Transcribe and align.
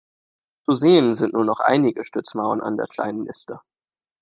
Zu 0.65 0.71
sehen 0.71 1.15
sind 1.15 1.33
nur 1.33 1.45
noch 1.45 1.59
einige 1.59 2.05
Stützmauern 2.07 2.59
an 2.59 2.75
der 2.75 2.87
Kleinen 2.87 3.21
Nister. 3.21 3.61